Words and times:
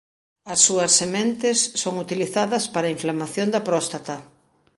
As 0.53 0.59
súas 0.65 0.91
sementes 0.99 1.57
son 1.81 1.93
utilizadas 2.05 2.63
para 2.73 2.93
inflamación 2.95 3.47
da 3.51 3.65
próstata. 3.69 4.15